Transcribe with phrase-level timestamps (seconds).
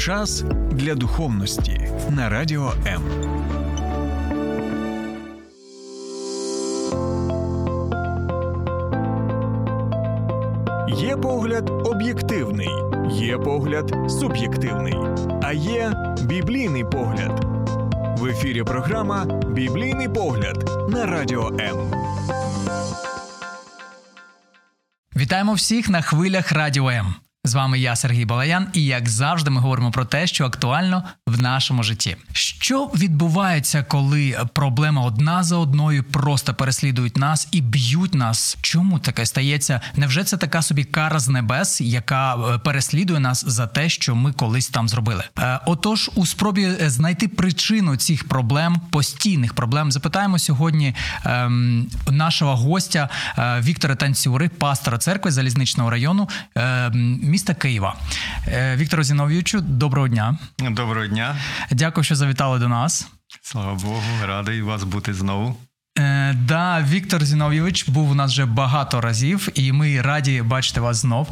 [0.00, 3.02] Час для духовності на радіо М.
[10.88, 12.68] Є погляд об'єктивний,
[13.10, 14.96] є погляд суб'єктивний,
[15.42, 15.92] а є
[16.22, 17.44] біблійний погляд.
[18.20, 21.76] В ефірі програма Біблійний погляд на радіо М.
[25.16, 27.14] Вітаємо всіх на хвилях Радіо М.
[27.44, 31.42] З вами я, Сергій Балаян, і як завжди, ми говоримо про те, що актуально в
[31.42, 32.16] нашому житті.
[32.32, 38.58] Що відбувається, коли проблеми одна за одною просто переслідують нас і б'ють нас?
[38.60, 39.80] Чому таке стається?
[39.96, 44.32] Невже це така собі кара з небес, яка е, переслідує нас за те, що ми
[44.32, 45.24] колись там зробили?
[45.38, 50.94] Е, Отож, у спробі знайти причину цих проблем, постійних проблем, запитаємо сьогодні
[51.24, 56.90] ем, нашого гостя е, Віктора Танцюри, пастора церкви залізничного району е,
[57.30, 57.96] міста Києва.
[58.48, 60.38] Е, Віктору Зіновійовичу, доброго дня.
[60.58, 61.36] Доброго дня,
[61.70, 63.08] Дякую, що завітали до нас.
[63.42, 65.56] слава Богу, радий вас бути знову.
[65.98, 70.96] Е, да, Віктор Зіновійович був у нас вже багато разів, і ми раді бачити вас
[70.96, 71.28] знов.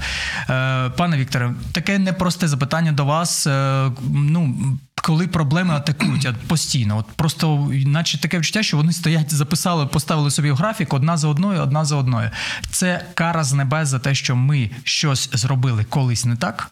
[0.51, 3.47] Е, пане Вікторе, таке непросте запитання до вас.
[3.47, 4.55] Е, ну,
[5.03, 10.31] коли проблеми атакують от постійно, от просто, наче таке відчуття, що вони стоять, записали, поставили
[10.31, 12.31] собі в графік одна за одною, одна за одною.
[12.71, 16.71] Це кара з небес за те, що ми щось зробили колись не так.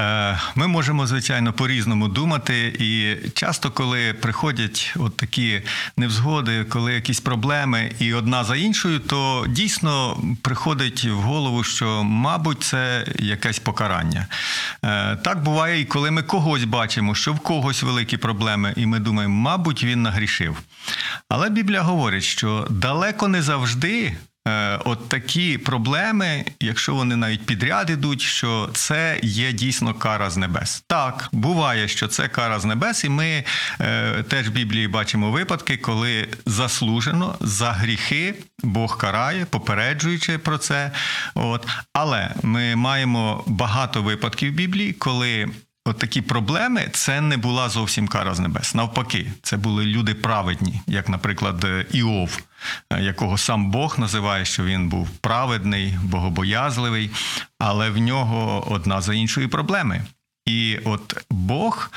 [0.00, 5.62] Е, Ми можемо, звичайно, по-різному думати, і часто, коли приходять от такі
[5.96, 12.62] невзгоди, коли якісь проблеми і одна за іншою, то дійсно приходить в голову, що, мабуть,
[12.62, 14.26] це якесь покарання.
[14.84, 18.98] Е, Так буває, і коли ми когось бачимо, що в когось великі проблеми, і ми
[18.98, 20.56] думаємо, мабуть, він нагрішив.
[21.28, 24.16] Але Біблія говорить, що далеко не завжди.
[24.48, 30.36] Е, От такі проблеми, якщо вони навіть підряд ідуть, що це є дійсно кара з
[30.36, 30.84] небес.
[30.86, 33.44] Так, буває, що це кара з небес, і ми
[33.80, 40.90] е, теж в Біблії бачимо випадки, коли заслужено за гріхи Бог карає, попереджуючи про це.
[41.34, 41.66] От.
[41.92, 45.50] Але ми маємо багато випадків в Біблії, коли
[45.84, 48.74] От такі проблеми це не була зовсім кара з небес.
[48.74, 52.38] Навпаки, це були люди праведні, як, наприклад, Іов,
[52.90, 57.10] е, якого сам Бог називає, що він був праведний, богобоязливий,
[57.58, 60.02] але в нього одна за іншою проблеми.
[60.46, 61.90] І от Бог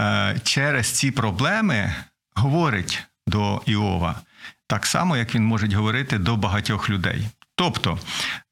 [0.00, 1.94] е, через ці проблеми
[2.34, 4.20] говорить до Іова,
[4.66, 7.28] так само, як він може говорити до багатьох людей.
[7.54, 7.98] Тобто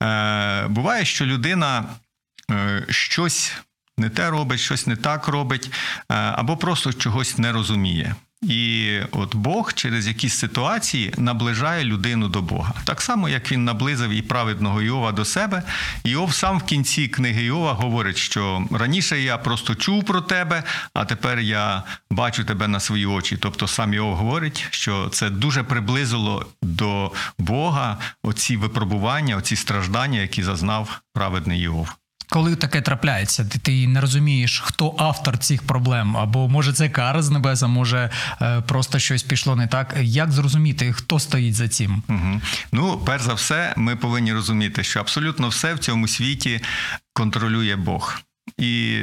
[0.03, 1.85] е, буває, що людина
[2.89, 3.55] щось
[4.01, 8.15] не те робить, щось не так робить, е, або просто чогось не розуміє.
[8.43, 12.75] І от Бог через якісь ситуації наближає людину до Бога.
[12.85, 15.63] Так само, як він наблизив і праведного Йова до себе.
[16.05, 20.63] Йов сам в кінці книги Йова говорить, що раніше я просто чув про тебе,
[20.95, 23.37] а тепер я бачу тебе на свої очі.
[23.37, 30.43] Тобто сам Йов говорить, що це дуже приблизило до Бога оці випробування, оці страждання, які
[30.43, 32.00] зазнав праведний Йов.
[32.31, 37.23] Коли таке трапляється, ти, ти не розумієш, хто автор цих проблем, або може це кара
[37.23, 38.11] з небеса, може
[38.43, 39.97] е, просто щось пішло не так.
[40.01, 42.03] Як зрозуміти, хто стоїть за цим?
[42.09, 42.41] Угу.
[42.73, 46.61] Ну, перш за все, ми повинні розуміти, що абсолютно все в цьому світі
[47.13, 48.21] контролює Бог.
[48.59, 49.01] І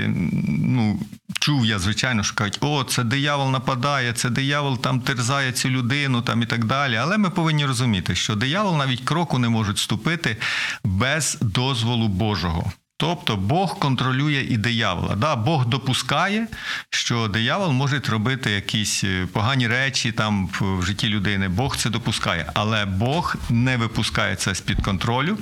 [0.48, 1.00] ну,
[1.40, 6.22] чув я, звичайно, що кажуть, о, це диявол нападає, це диявол там терзає цю людину
[6.22, 6.96] там і так далі.
[6.96, 10.38] Але ми повинні розуміти, що диявол навіть кроку не може ступити
[10.84, 12.72] без дозволу Божого.
[13.00, 15.16] Тобто Бог контролює і диявола.
[15.16, 16.48] Да, Бог допускає,
[16.90, 21.48] що диявол може робити якісь е, погані речі там в житті людини.
[21.48, 25.38] Бог це допускає, але Бог не випускає це з під контролю.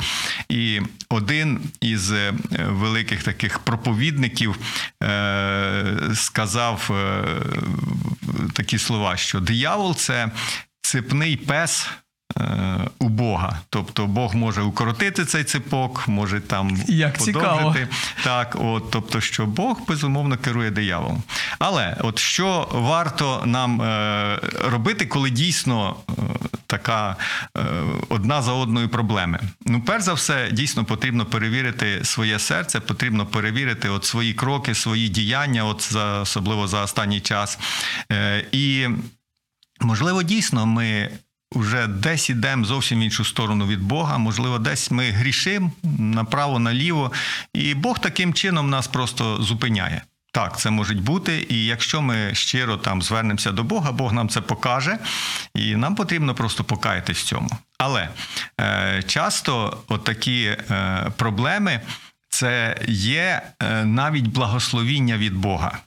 [0.50, 2.34] І один із е,
[2.68, 4.56] великих таких проповідників
[5.04, 7.24] е- сказав е-
[8.54, 10.32] такі слова, що диявол це
[10.82, 11.90] цепний пес.
[12.40, 13.60] Е, у Бога.
[13.70, 17.88] Тобто Бог може укоротити цей ципок, може там Як подовжити.
[18.24, 21.24] Так, от, тобто, що Бог безумовно керує дияволом.
[21.60, 26.14] Але от що варто нам е, робити, коли дійсно е,
[26.68, 27.16] така
[27.58, 27.62] е,
[28.10, 29.40] одна за одною проблеми?
[29.66, 35.10] Ну, перш за все, дійсно потрібно перевірити своє серце, потрібно перевірити от свої кроки, свої
[35.10, 37.60] діяння, от за особливо за останній час.
[38.12, 38.88] Е, і
[39.82, 41.10] можливо, дійсно ми
[41.56, 44.18] вже десь ідемо зовсім в іншу сторону від Бога.
[44.18, 47.12] Можливо, десь ми грішимо направо, наліво,
[47.54, 50.02] і Бог таким чином нас просто зупиняє.
[50.32, 54.42] Так, це може бути, і якщо ми щиро там звернемося до Бога, Бог нам це
[54.42, 54.98] покаже,
[55.54, 57.50] і нам потрібно просто покаятись в цьому.
[57.78, 58.10] Але
[58.62, 61.82] е, часто от такі е, проблеми
[62.30, 65.78] це є е, навіть благословіння від Бога.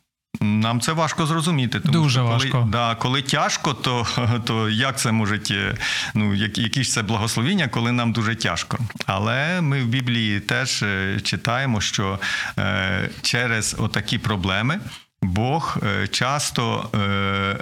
[0.41, 1.81] Нам це важко зрозуміти.
[1.81, 2.69] Тому Дуже що коли, важко.
[2.73, 4.07] Да, коли тяжко, то,
[4.45, 5.75] то як це може, е,
[6.15, 8.79] ну, як- які ж це благословіння, коли нам дуже тяжко.
[9.07, 12.19] Але ми в Біблії теж е, читаємо, що
[12.59, 14.81] е, через отакі проблеми
[15.23, 16.91] Бог е, часто.
[16.95, 17.57] Е,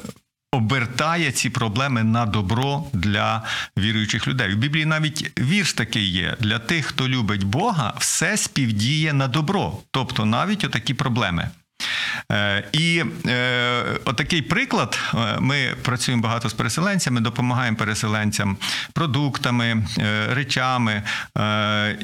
[0.52, 3.43] Обертає ці проблеми на добро для
[3.78, 4.55] віруючих людей.
[4.55, 9.73] В Біблії навіть вірш такий є: для тих, хто любить Бога, все співдіє на добро,
[9.90, 11.50] тобто навіть отакі проблеми.
[12.32, 18.56] Е, І е, отакий приклад: е, ми працюємо багато з переселенцями, допомагаємо переселенцям
[18.93, 19.87] продуктами,
[20.31, 21.02] речами.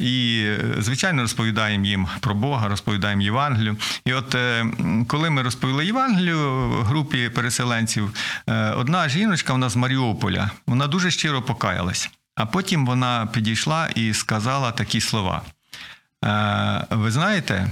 [0.01, 0.47] І,
[0.79, 3.77] звичайно, розповідаємо їм про Бога, розповідаємо Євангелію.
[4.05, 4.37] І от
[5.07, 8.15] коли ми розповіли Євангелію групі переселенців,
[8.77, 12.11] одна жіночка, вона з Маріуполя, вона дуже щиро покаялась.
[12.35, 15.43] А потім вона підійшла і сказала такі слова.
[16.91, 17.71] Ви знаєте,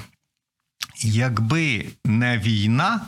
[0.96, 3.00] якби не війна,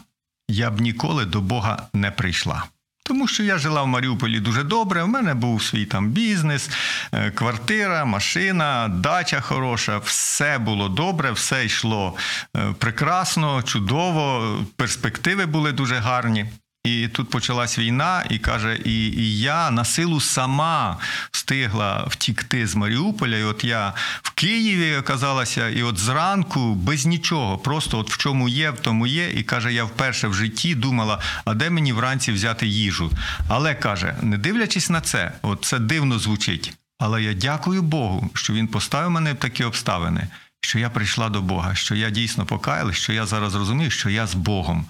[0.48, 2.64] я б ніколи до Бога не прийшла.
[3.04, 5.02] Тому що я жила в Маріуполі дуже добре.
[5.02, 6.70] У мене був свій там бізнес,
[7.12, 9.98] е, квартира, машина, дача хороша.
[9.98, 12.14] Все було добре, все йшло
[12.56, 14.58] е, прекрасно, чудово.
[14.76, 16.46] Перспективи були дуже гарні.
[16.84, 20.98] І тут почалась війна, і каже, і, і я на силу сама
[21.30, 23.36] встигла втікти з Маріуполя.
[23.36, 28.48] І от я в Києві оказалася, і от зранку без нічого, просто от в чому
[28.48, 29.30] є, в тому є.
[29.30, 33.10] І каже, я вперше в житті думала, а де мені вранці взяти їжу?
[33.48, 36.72] Але каже, не дивлячись на це, от це дивно звучить.
[36.98, 40.28] Але я дякую Богу, що він поставив мене в такі обставини.
[40.64, 44.26] Що я прийшла до Бога, що я дійсно покаялась, що я зараз розумію, що я
[44.26, 44.84] з Богом.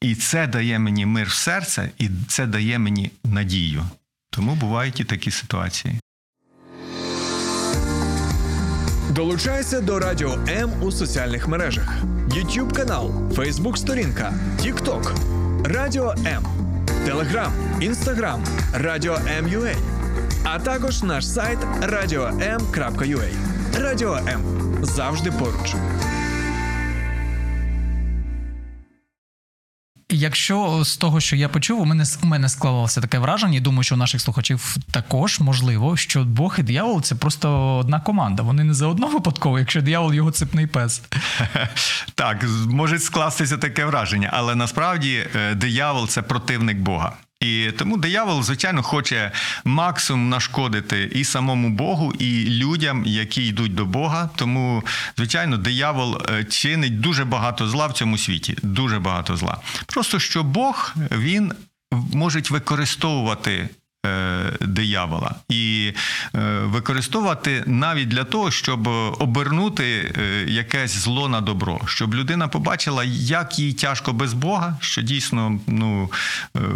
[0.00, 3.84] І це дає мені мир в серце, і це дає мені надію.
[4.30, 6.00] Тому бувають і такі ситуації.
[9.10, 11.94] Долучайся до Радіо М у соціальних мережах:
[12.28, 15.14] YouTube канал, Facebook сторінка, TikTok,
[15.64, 16.44] Радіо М,
[17.06, 17.50] Telegram,
[17.80, 19.76] Instagram, Радіо М.UA,
[20.44, 23.47] а також наш сайт radio.m.ua.
[23.74, 24.42] Радіо М
[24.82, 25.74] завжди поруч.
[30.10, 33.82] Якщо з того, що я почув, у мене у мене склалося таке враження, і думаю,
[33.82, 38.42] що у наших слухачів також можливо, що Бог і диявол це просто одна команда.
[38.42, 41.02] Вони не заодно випадково, якщо диявол його цепний пес.
[42.14, 47.16] Так, може скластися таке враження, але насправді е, диявол це противник Бога.
[47.40, 49.32] І тому диявол, звичайно, хоче
[49.64, 54.30] максимум нашкодити і самому Богу, і людям, які йдуть до Бога.
[54.36, 54.84] Тому,
[55.16, 58.56] звичайно, диявол е, чинить дуже багато зла в цьому світі.
[58.62, 59.58] Дуже багато зла.
[59.86, 61.52] Просто що Бог він
[61.92, 63.68] може використовувати.
[64.08, 65.92] Е, Диявола і
[66.34, 68.88] е, використовувати навіть для того, щоб
[69.18, 75.02] обернути е, якесь зло на добро, щоб людина побачила, як їй тяжко без Бога, що
[75.02, 76.10] дійсно ну,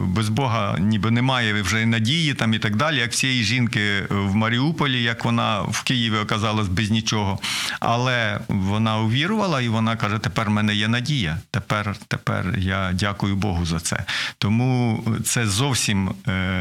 [0.04, 5.02] без Бога ніби немає вже надії там і так далі, як цієї жінки в Маріуполі,
[5.02, 7.38] як вона в Києві оказалась без нічого.
[7.80, 11.38] Але вона увірувала і вона каже: тепер в мене є надія.
[11.50, 14.04] Тепер, тепер я дякую Богу за це.
[14.38, 16.14] Тому це зовсім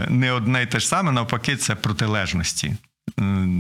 [0.10, 2.76] не одне й те ж саме, навпаки, це протилежності.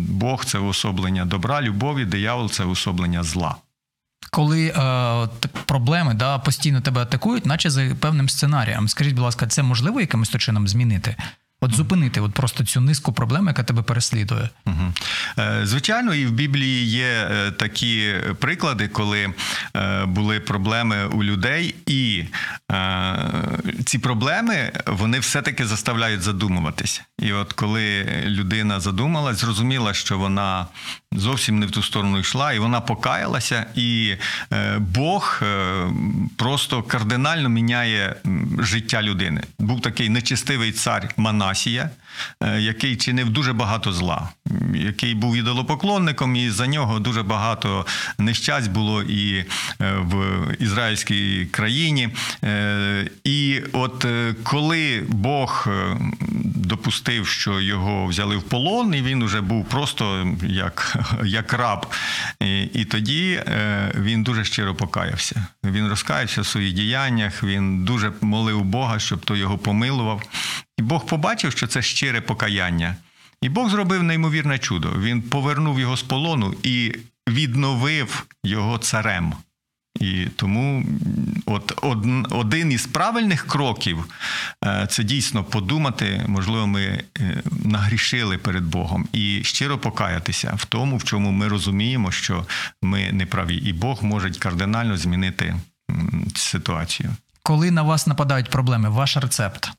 [0.07, 3.55] Бог це уособлення добра, любові, диявол це уособлення зла.
[4.31, 5.27] Коли е,
[5.65, 8.87] проблеми да, постійно тебе атакують, наче за певним сценарієм.
[8.87, 11.15] Скажіть, будь ласка, це можливо якимось чином змінити?
[11.63, 14.49] От зупинити от просто цю низку проблем, яка тебе переслідує.
[14.65, 14.93] Угу.
[15.63, 19.33] Звичайно, і в Біблії є е, такі приклади, коли
[19.75, 22.23] е, були проблеми у людей, і
[23.85, 27.01] ці проблеми вони все-таки заставляють задумуватись.
[27.21, 30.67] І от коли людина задумалась, зрозуміла, що вона
[31.11, 34.15] зовсім не в ту сторону йшла, і вона покаялася, і
[34.53, 35.83] е, Бог е,
[36.37, 38.15] просто кардинально міняє
[38.59, 39.41] життя людини.
[39.59, 41.89] Був такий нечистивий цар Манасія,
[42.59, 44.29] який чинив дуже багато зла,
[44.73, 47.85] який був ідолопоклонником, і за нього дуже багато
[48.17, 49.45] нещасть було і е,
[49.97, 52.09] в ізраїльській країні.
[52.43, 55.97] Е, І от е, коли Бог е,
[56.55, 61.85] допустив, що його взяли в полон, і він вже був просто як, як раб.
[62.39, 65.47] І, і тоді е, він дуже щиро покаявся.
[65.63, 70.21] Він розкаявся в своїх діяннях, він дуже молив Бога, щоб той його помилував.
[70.81, 72.95] І Бог побачив, що це щире покаяння.
[73.41, 74.91] І Бог зробив неймовірне чудо.
[74.99, 76.95] Він повернув його з полону і
[77.29, 79.33] відновив його царем.
[79.99, 80.85] І тому
[81.45, 84.05] от од- один із правильних кроків
[84.65, 87.03] е, це дійсно подумати, можливо, ми е,
[87.65, 92.45] нагрішили перед Богом і щиро покаятися в тому, в чому ми розуміємо, що
[92.81, 95.55] ми не праві, і Бог може кардинально змінити
[96.35, 97.09] ситуацію.
[97.43, 99.71] Коли на вас нападають проблеми, ваш рецепт.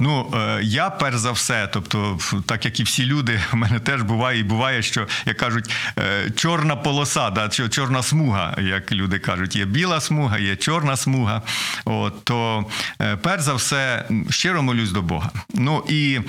[0.00, 4.02] Ну, е, я перш за все, тобто, так як і всі люди, в мене теж
[4.02, 9.56] буває і буває, що як кажуть, е, чорна полоса, да, чорна смуга, як люди кажуть,
[9.56, 11.42] є біла смуга, є чорна смуга.
[11.84, 12.66] От, то
[13.00, 15.30] е, перш за все щиро молюсь до Бога.
[15.54, 16.20] Ну і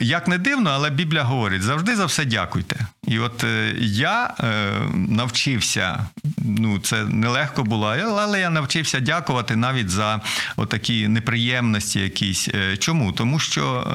[0.00, 2.76] як не дивно, але Біблія говорить: завжди за все дякуйте.
[3.06, 6.06] І от е, я е, навчився,
[6.38, 7.86] ну це нелегко було,
[8.18, 10.20] але я навчився дякувати навіть за
[10.56, 12.48] отакі неприємності якісь.
[12.48, 13.12] Е, Чому?
[13.12, 13.86] Тому що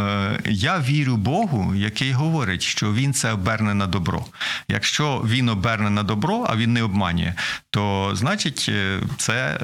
[0.46, 4.26] я вірю Богу, який говорить, що він це оберне на добро.
[4.68, 7.34] Якщо він оберне на добро, а він не обманює,
[7.70, 8.72] то значить
[9.18, 9.60] це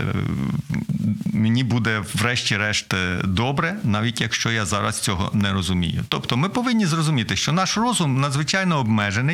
[1.33, 6.03] мені буде врешті-решт добре, навіть якщо я зараз цього не розумію.
[6.09, 9.32] Тобто ми повинні зрозуміти, що наш розум надзвичайно обмежений,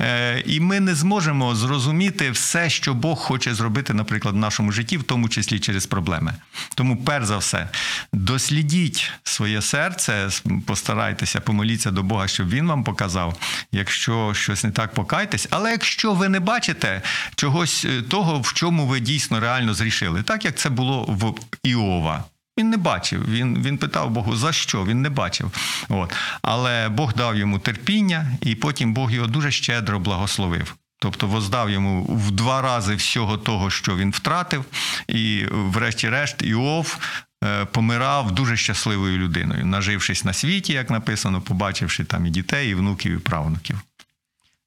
[0.00, 4.96] е, і ми не зможемо зрозуміти все, що Бог хоче зробити, наприклад, в нашому житті,
[4.96, 6.34] в тому числі через проблеми.
[6.74, 7.68] Тому, перш за все,
[8.12, 10.28] дослідіть своє серце,
[10.66, 13.36] постарайтеся, помоліться до Бога, щоб він вам показав.
[13.72, 15.48] Якщо щось не так, покайтесь.
[15.50, 17.02] Але якщо ви не бачите
[17.34, 22.24] чогось е, того, в чому ви дійсно реально зрішили, так як це було в Іова.
[22.58, 23.28] Він не бачив.
[23.28, 24.84] Він, він питав Богу, за що?
[24.84, 25.50] Він не бачив.
[25.88, 26.14] От.
[26.42, 30.76] Але Бог дав йому терпіння, і потім Бог його дуже щедро благословив.
[30.98, 34.64] Тобто воздав йому в два рази всього того, що він втратив,
[35.08, 36.98] і, врешті-решт, Іов
[37.44, 42.74] е, помирав дуже щасливою людиною, нажившись на світі, як написано, побачивши там і дітей, і
[42.74, 43.78] внуків, і правнуків.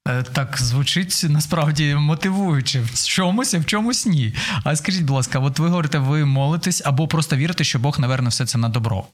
[0.08, 4.34] Е, Так звучить насправді мотивуюче в чомусь, а в чомусь ні.
[4.64, 8.28] А скажіть, будь ласка, от ви говорите, ви молитесь або просто вірите, що Бог наверне
[8.28, 9.04] все це на добро.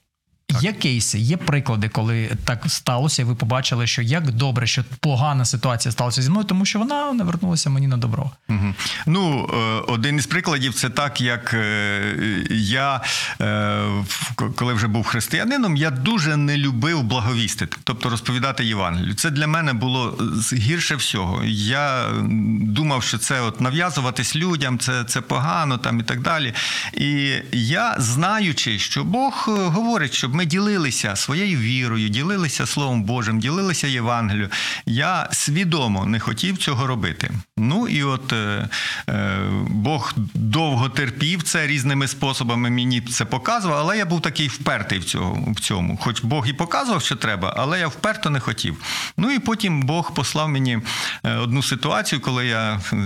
[0.61, 5.45] Є кейси, є приклади, коли так сталося, і ви побачили, що як добре, що погана
[5.45, 8.31] ситуація сталася зі мною, тому що вона навернулася мені на добро.
[8.49, 8.75] Угу.
[9.07, 9.57] Ну, е,
[9.93, 12.17] один із прикладів це так, як е,
[12.51, 13.01] я,
[13.41, 13.83] е,
[14.57, 19.15] коли вже був християнином, я дуже не любив благовістити, тобто розповідати Євангелію.
[19.15, 20.19] Це для мене було
[20.53, 21.45] гірше всього.
[21.45, 22.05] Я
[22.61, 26.55] думав, що це от нав'язуватись людям, це, це погано там і так далі.
[26.93, 34.51] І я, знаючи, що Бог говорить, ми ділилися своєю вірою, ділилися Словом Божим, ділилися Євангелією,
[34.87, 37.31] я свідомо не хотів цього робити.
[37.57, 38.69] Ну і от е,
[39.09, 39.39] е,
[39.69, 42.71] Бог довго терпів це різними способами.
[42.71, 45.53] Мені це показував, але я був такий впертий в цьому.
[45.53, 45.97] В цьому.
[45.97, 48.77] Хоч Бог і показував, що треба, але я вперто не хотів.
[49.17, 50.79] Ну і потім Бог послав мені
[51.25, 52.97] е, одну ситуацію, коли я е,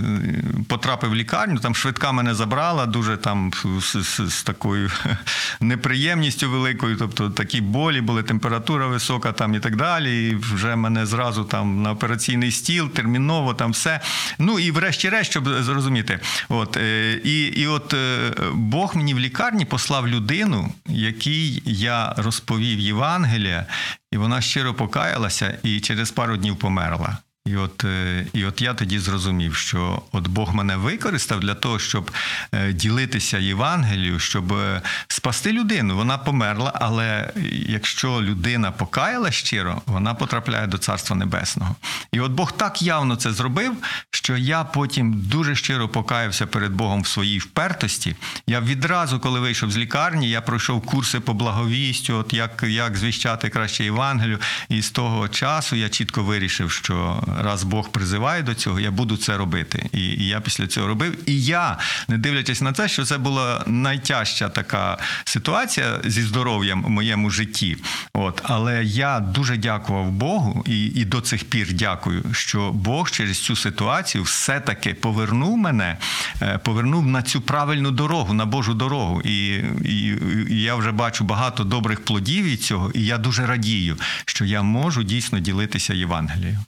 [0.67, 1.59] потрапив в лікарню.
[1.59, 4.91] Там швидка мене забрала, дуже там з, з, з такою
[5.59, 6.95] неприємністю великою.
[6.97, 10.29] Тобто такі болі були, температура висока там і так далі.
[10.29, 13.99] І вже мене зразу там на операційний стіл, терміново там все.
[14.39, 19.65] Ну і врешті-решт, щоб зрозуміти, от е, і, і от е, Бог мені в лікарні
[19.65, 23.65] послав людину, якій я розповів Євангелія,
[24.11, 27.17] і вона щиро покаялася і через пару днів померла.
[27.49, 31.79] І от, е, і от я тоді зрозумів, що от Бог мене використав для того,
[31.79, 32.11] щоб
[32.53, 35.95] е, ділитися Євангелією, щоб е, спасти людину.
[35.95, 41.75] Вона померла, але якщо людина покаяла щиро, вона потрапляє до Царства Небесного.
[42.11, 43.73] І от Бог так явно це зробив,
[44.11, 48.15] що я потім дуже щиро покаявся перед Богом в своїй впертості.
[48.47, 53.49] Я відразу, коли вийшов з лікарні, я пройшов курси по благовістю, от як, як звіщати
[53.49, 54.39] краще Євангелію.
[54.69, 59.17] І з того часу я чітко вирішив, що раз Бог призиває до цього, я буду
[59.17, 59.89] це робити.
[59.93, 61.29] І, і я після цього робив.
[61.29, 61.77] І я,
[62.07, 67.77] не дивлячись на те, що це була найтяжча така ситуація зі здоров'ям в моєму житті.
[68.13, 73.39] От, але я дуже дякував Богу і, і до цих пір дякую, що Бог через
[73.39, 75.97] цю ситуацію все-таки повернув мене,
[76.41, 79.21] е, повернув на цю правильну дорогу, на Божу дорогу.
[79.21, 79.55] І,
[79.85, 80.17] і,
[80.49, 84.61] і я вже бачу багато добрих плодів від цього, і я дуже радію, що я
[84.61, 86.59] можу дійсно ділитися Євангелією.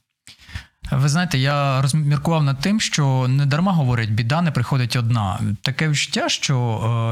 [0.92, 5.40] Ви знаєте, я розміркував над тим, що не дарма говорять, біда не приходить одна.
[5.62, 6.58] Таке відчуття, що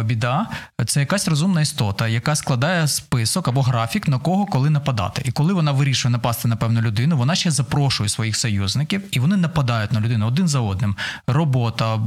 [0.02, 0.48] е, біда
[0.86, 5.22] це якась розумна істота, яка складає список або графік на кого коли нападати.
[5.26, 9.38] І коли вона вирішує напасти на певну людину, вона ще запрошує своїх союзників, і вони
[9.38, 10.96] нападають на людину один за одним.
[11.28, 12.00] Робота,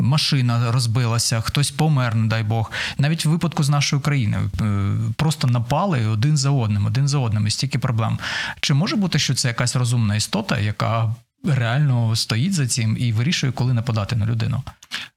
[0.00, 2.72] машина розбилася, хтось помер, не дай Бог.
[2.98, 7.46] Навіть в випадку з нашої країни е, просто напали один за одним, один за одним,
[7.46, 8.18] і стільки проблем.
[8.60, 10.99] Чи може бути, що це якась розумна істота, яка
[11.44, 14.62] реально стоїть за цим і вирішує, коли нападати на людину?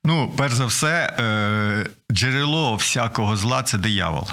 [0.03, 4.27] Ну, перш за все, е, джерело всякого зла це диявол.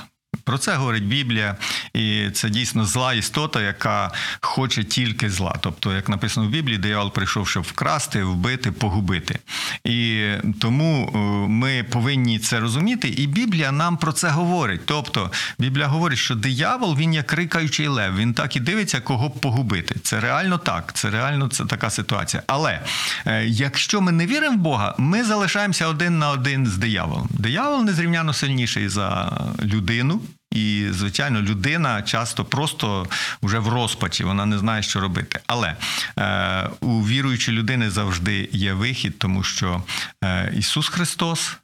[0.51, 1.57] Про це говорить Біблія,
[1.95, 5.55] і це дійсно зла істота, яка хоче тільки зла.
[5.61, 9.39] Тобто, як написано в Біблії, диявол прийшов, щоб вкрасти, вбити, погубити.
[9.85, 10.29] І
[10.61, 14.81] тому е, ми повинні це розуміти, і Біблія нам про це говорить.
[14.85, 19.41] Тобто, Біблія говорить, що диявол він як рикаючий лев, він так і дивиться, кого б
[19.41, 19.95] погубити.
[20.03, 22.43] Це реально так, це реально це така ситуація.
[22.47, 22.81] Але
[23.27, 27.29] е, якщо ми не віримо в Бога, ми залишаємося один на один з дияволом.
[27.31, 30.21] Диявол незрівняно сильніший за людину.
[30.51, 33.07] І, звичайно, людина часто просто
[33.43, 35.41] вже в розпачі, вона не знає, що робити.
[35.47, 35.77] Але
[36.19, 39.83] е, у віруючої людини завжди є вихід, тому що
[40.25, 41.57] е, Ісус Христос.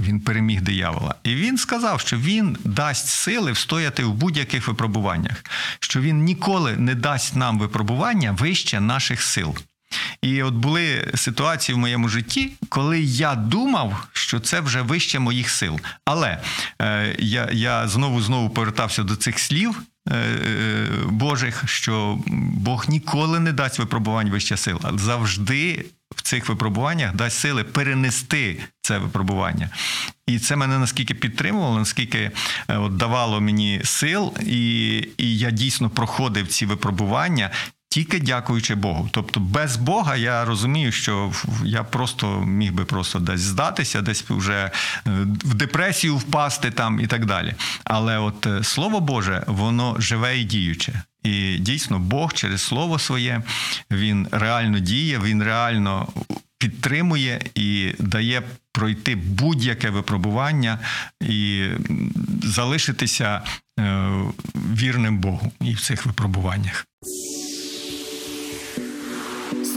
[0.00, 1.14] Він переміг диявола.
[1.24, 5.44] І він сказав, що він дасть сили встояти в будь-яких випробуваннях,
[5.80, 9.56] що він ніколи не дасть нам випробування вище наших сил.
[10.22, 15.50] І от були ситуації в моєму житті, коли я думав, що це вже вище моїх
[15.50, 15.80] сил.
[16.04, 16.38] Але
[16.82, 19.82] е, я, я знову знову повертався до цих слів.
[20.08, 22.18] е, е, Божих, що
[22.54, 25.84] Бог ніколи не дасть випробувань вище сил, а завжди
[26.16, 29.68] в цих випробуваннях дасть сили перенести це випробування.
[30.26, 32.30] І це мене наскільки підтримувало, наскільки
[32.68, 37.50] е, от, давало мені сил, і, і я дійсно проходив ці випробування.
[37.92, 39.08] Тільки дякуючи Богу.
[39.12, 41.32] Тобто без Бога я розумію, що
[41.64, 44.70] я просто міг би просто десь здатися, десь вже е,
[45.44, 47.54] в депресію впасти там і так далі.
[47.84, 51.02] Але от е, Слово Боже, воно живе і діюче.
[51.22, 53.42] І дійсно Бог через Слово своє
[53.90, 56.08] він реально діє, він реально
[56.58, 58.42] підтримує і дає
[58.72, 60.78] пройти будь-яке випробування
[61.20, 61.68] і
[62.42, 63.42] залишитися
[63.78, 64.10] е,
[64.54, 66.86] вірним Богу і в цих випробуваннях.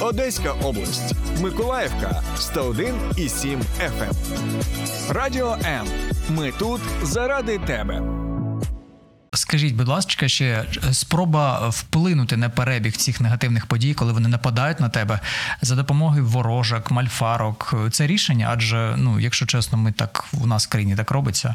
[0.00, 1.14] Одеська область.
[1.42, 4.12] Миколаївка 101,7 FM.
[5.10, 5.86] Радіо М.
[6.30, 8.21] Ми тут заради тебе.
[9.52, 14.88] Скажіть, будь ласка, ще спроба вплинути на перебіг цих негативних подій, коли вони нападають на
[14.88, 15.20] тебе
[15.62, 17.74] за допомогою ворожок, мальфарок.
[17.90, 21.54] Це рішення, адже ну, якщо чесно, ми так у нас в країні так робиться.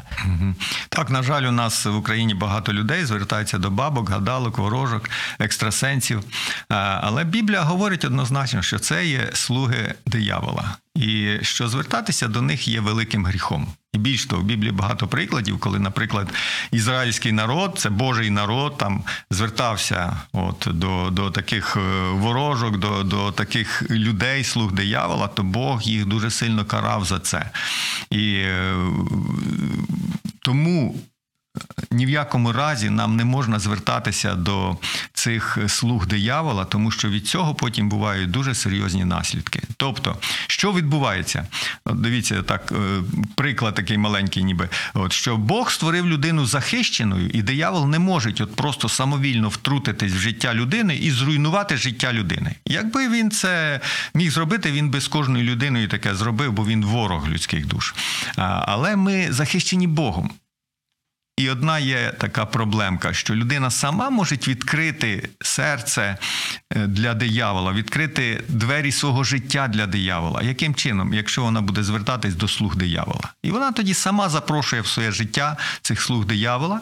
[0.88, 6.24] Так, на жаль, у нас в Україні багато людей звертаються до бабок, гадалок, ворожок, екстрасенсів.
[6.68, 10.76] Але Біблія говорить однозначно, що це є слуги диявола.
[10.98, 13.66] І що звертатися до них є великим гріхом.
[13.92, 16.28] І більш того, в Біблії багато прикладів, коли, наприклад,
[16.70, 23.32] ізраїльський народ, це Божий народ, там звертався от, до, до таких е, ворожок, до, до
[23.32, 27.50] таких людей, слуг диявола, то Бог їх дуже сильно карав за це.
[28.10, 28.74] І е,
[30.40, 30.96] тому
[31.90, 34.76] ні в якому разі нам не можна звертатися до
[35.12, 39.62] цих слуг диявола, тому що від цього потім бувають дуже серйозні наслідки.
[39.76, 40.16] Тобто,
[40.46, 41.46] що відбувається?
[41.84, 43.02] От дивіться, так, е,
[43.34, 48.56] приклад такий маленький, ніби от що Бог створив людину захищеною, і диявол не може от
[48.56, 52.54] просто самовільно втрутитись в життя людини і зруйнувати життя людини.
[52.64, 53.80] Якби він це
[54.14, 57.94] міг зробити, він би з кожною людиною таке зробив, бо він ворог людських душ.
[58.66, 60.30] Але ми захищені Богом.
[61.38, 66.16] І одна є така проблемка, що людина сама може відкрити серце
[66.76, 70.42] е, для диявола, відкрити двері свого життя для диявола.
[70.42, 73.20] Яким чином, якщо вона буде звертатись до слуг диявола?
[73.42, 76.80] І вона тоді сама запрошує в своє життя цих слуг диявола,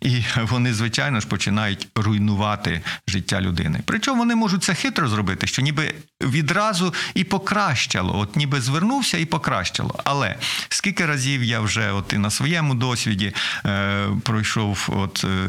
[0.00, 3.80] і вони, звичайно ж, починають руйнувати життя людини.
[3.84, 9.24] Причому вони можуть це хитро зробити, що ніби відразу і покращало, от ніби звернувся і
[9.24, 10.00] покращало.
[10.04, 10.36] Але
[10.68, 15.48] скільки разів я вже от і на своєму досвіді е, пройшов от, е,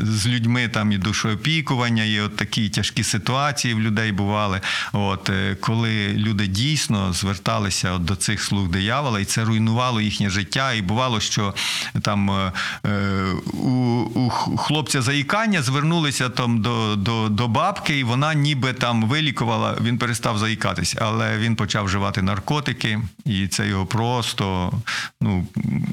[0.00, 4.60] з, людьми там і душоопікування, і от такі тяжкі ситуації в людей бували.
[4.92, 10.30] От, е, коли люди дійсно зверталися от до цих слуг диявола, і це руйнувало їхнє
[10.30, 10.72] життя.
[10.72, 11.54] І бувало, що
[12.02, 12.52] там е,
[13.52, 13.68] у,
[14.14, 19.98] у хлопця заїкання звернулися там до, до, до бабки, і вона ніби там вилікувала, він
[19.98, 24.72] перестав заїкатись, але він почав вживати наркотики, і це його просто
[25.20, 25.46] ну,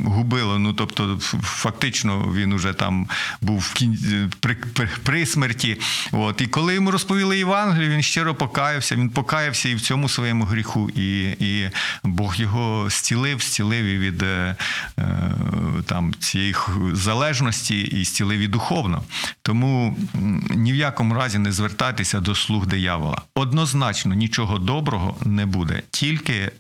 [0.06, 0.60] губило.
[0.60, 1.36] Ну, тобто, ф-
[1.78, 3.08] фактично він уже там
[3.42, 3.98] був кін...
[4.40, 5.78] при, при, при смерті.
[6.12, 6.42] От.
[6.42, 10.90] І коли йому розповіли Євангелію, він щиро покаявся, він покаявся і в цьому своєму гріху.
[10.90, 11.70] І, і
[12.04, 14.56] Бог його зцілив, зцілив і від е,
[15.00, 15.06] е,
[15.86, 16.56] там, цієї
[16.94, 19.04] залежності, і зцілив і духовно.
[19.42, 19.98] Тому
[20.56, 23.22] ні в якому разі не звертайтеся до слуг диявола.
[23.36, 26.52] Однозначно нічого доброго не буде, тільки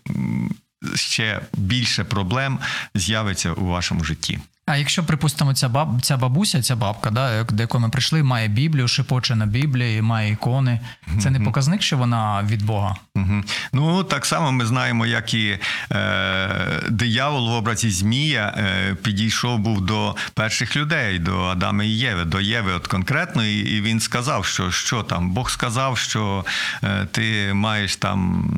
[0.95, 2.59] ще більше проблем
[2.95, 4.39] з'явиться у вашому житті.
[4.67, 8.47] А якщо, припустимо, ця баб, ця бабуся, ця бабка, да, до якої ми прийшли, має
[8.47, 10.79] Біблію, шепоче на Біблії, має ікони,
[11.19, 12.95] це не показник, що вона від Бога.
[13.15, 13.43] Угу.
[13.73, 15.59] Ну так само ми знаємо, як і
[15.91, 16.49] е,
[16.89, 22.41] диявол в образі Змія е, підійшов був до перших людей, до Адама і Єви, до
[22.41, 25.29] Єви, от конкретно, і, і він сказав, що що там.
[25.29, 26.45] Бог сказав, що
[26.83, 28.49] е, ти маєш там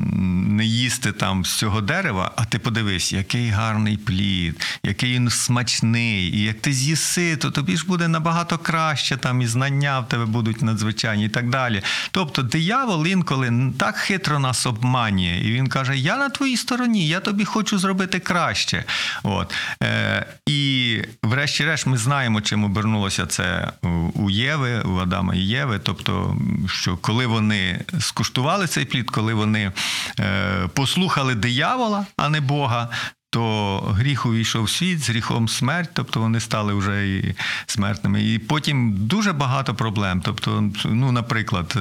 [0.56, 5.99] не їсти там з цього дерева, а ти подивись, який гарний плід, який він смачний,
[6.00, 10.24] і як ти з'їси, то тобі ж буде набагато краще, там і знання в тебе
[10.24, 11.82] будуть надзвичайні, і так далі.
[12.10, 17.20] Тобто, диявол інколи так хитро нас обманює, і він каже: Я на твоїй стороні, я
[17.20, 18.84] тобі хочу зробити краще.
[19.22, 19.54] От.
[19.82, 23.72] Е, і врешті-решт ми знаємо, чим обернулося це
[24.14, 25.80] у Єви, у Адама і Єви.
[25.82, 26.36] Тобто,
[26.66, 29.72] що коли вони скуштували цей плід, коли вони
[30.20, 32.88] е, послухали диявола, а не Бога.
[33.32, 37.34] То гріх увійшов в світ, з гріхом смерть, тобто вони стали вже і
[37.66, 38.24] смертними.
[38.24, 40.22] І потім дуже багато проблем.
[40.24, 41.80] Тобто, ну, наприклад, е,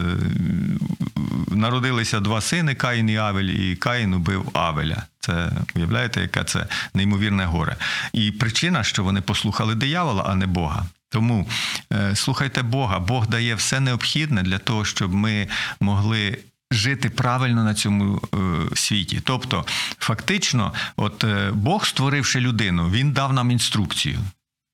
[1.52, 5.04] народилися два сини Каїн і Авель, і Каїн убив Авеля.
[5.20, 7.76] Це уявляєте, яке це неймовірне горе.
[8.14, 10.86] І причина, що вони послухали диявола, а не Бога.
[11.10, 11.48] Тому
[11.94, 13.00] е, слухайте Бога.
[13.00, 15.48] Бог дає все необхідне для того, щоб ми
[15.80, 16.38] могли.
[16.72, 19.22] Жити правильно на цьому е, світі.
[19.24, 19.66] Тобто,
[20.00, 24.20] фактично, от е, Бог, створивши людину, він дав нам інструкцію.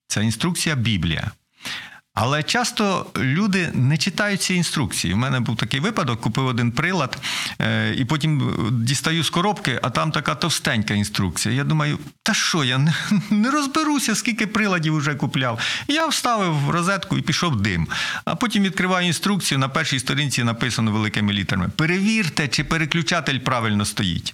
[0.07, 1.31] Це інструкція Біблія.
[2.15, 5.13] Але часто люди не читають ці інструкції.
[5.13, 7.17] У мене був такий випадок, купив один прилад,
[7.61, 11.55] е, і потім дістаю з коробки, а там така товстенька інструкція.
[11.55, 12.77] Я думаю, та що, я
[13.29, 15.59] не, розберуся, скільки приладів вже купляв.
[15.87, 17.87] Я вставив розетку і пішов дим.
[18.25, 19.59] А потім відкриваю інструкцію.
[19.59, 24.33] На першій сторінці написано великими літерами: перевірте, чи переключатель правильно стоїть.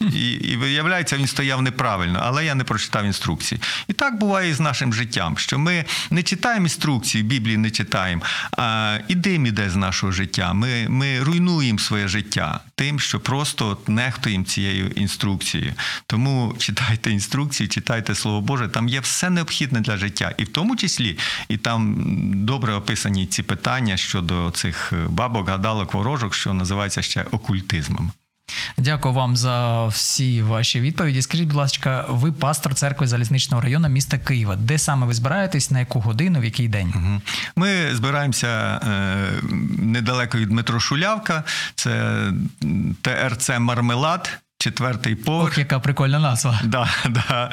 [0.00, 3.60] І, і виявляється, він стояв неправильно, але я не прочитав інструкції.
[3.88, 8.22] І так буває і з нашим життям, що ми не читаємо інструкції, Біблії не читаємо,
[8.52, 10.52] а і дим іде з нашого життя.
[10.52, 15.72] Ми, ми руйнуємо своє життя тим, що просто от нехтуємо цією інструкцією.
[16.06, 20.76] Тому читайте інструкції, читайте Слово Боже, там є все необхідне для життя, і в тому
[20.76, 21.94] числі, і там
[22.44, 28.12] добре описані ці питання щодо цих бабок, гадалок, ворожок, що називається ще окультизмом.
[28.76, 31.22] Дякую вам за всі ваші відповіді.
[31.22, 34.56] Скажіть, будь ласка, ви пастор церкви залізничного району міста Києва.
[34.56, 37.20] Де саме ви збираєтесь, на яку годину, в який день?
[37.56, 39.26] Ми збираємося е,
[39.78, 41.44] недалеко від метро Шулявка.
[41.74, 42.22] Це
[43.02, 45.52] ТРЦ Мармелад, четвертий поверх.
[45.52, 46.60] Ох, яка прикольна назва.
[46.64, 47.50] Да, да.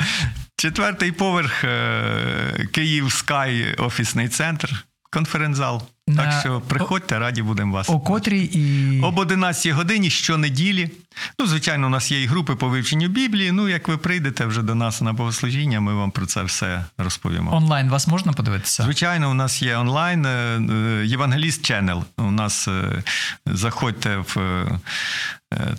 [0.55, 5.81] Четвертий поверх е, Київ Скай офісний центр, конференц-зал.
[6.07, 7.89] На- Так що приходьте, раді будемо вас.
[7.89, 10.91] О котрій і Об 11 годині щонеділі.
[11.39, 13.51] Ну, звичайно, у нас є і групи по вивченню Біблії.
[13.51, 17.55] Ну, як ви прийдете вже до нас на богослужіння, ми вам про це все розповімо.
[17.55, 18.83] онлайн вас можна подивитися?
[18.83, 22.03] Звичайно, у нас є онлайн е, е, Євангеліст Channel.
[22.17, 23.03] У нас е,
[23.45, 24.65] заходьте в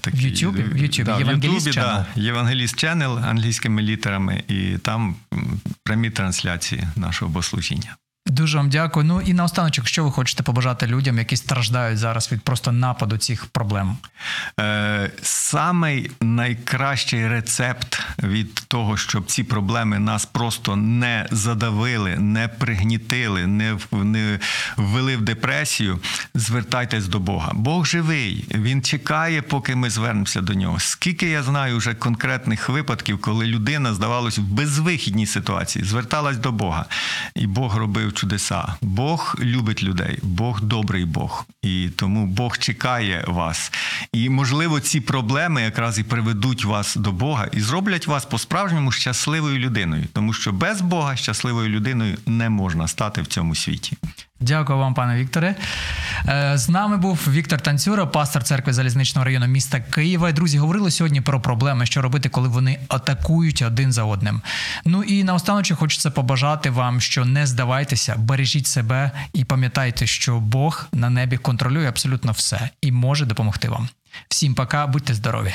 [0.00, 0.62] такий, В Ютубі?
[0.62, 1.04] В Ютубі.
[1.04, 5.14] Да, Євангеліст да, Євангеліст Channel англійськими літерами, і там
[5.84, 7.96] прямі трансляції нашого богослужіння.
[8.30, 9.06] Дуже вам дякую.
[9.06, 13.46] Ну і наостаночок, що ви хочете побажати людям, які страждають зараз від просто нападу цих
[13.46, 13.96] проблем?
[14.60, 23.46] Е, Самий найкращий рецепт від того, щоб ці проблеми нас просто не задавили, не пригнітили,
[23.46, 24.38] не, не
[24.76, 25.98] ввели в депресію.
[26.34, 27.50] Звертайтесь до Бога.
[27.54, 30.78] Бог живий, він чекає, поки ми звернемося до нього.
[30.80, 36.84] Скільки я знаю вже конкретних випадків, коли людина, здавалось, в безвихідній ситуації зверталась до Бога,
[37.34, 38.74] і Бог робив чудеса.
[38.80, 43.72] Бог любить людей, Бог добрий Бог, і тому Бог чекає вас.
[44.12, 49.58] І можливо, ці проблеми якраз і приведуть вас до Бога і зроблять вас по-справжньому щасливою
[49.58, 53.96] людиною, тому що без Бога щасливою людиною не можна стати в цьому світі.
[54.40, 55.54] Дякую вам, пане Вікторе.
[56.28, 60.32] Е, З нами був Віктор Танцюра, пастор церкви залізничного району міста Києва.
[60.32, 64.42] Друзі, говорили сьогодні про проблеми, що робити, коли вони атакують один за одним.
[64.84, 70.86] Ну і наостанок хочеться побажати вам, що не здавайтеся, бережіть себе і пам'ятайте, що Бог
[70.92, 73.88] на небі контролює абсолютно все і може допомогти вам.
[74.28, 75.54] Всім пока, будьте здорові!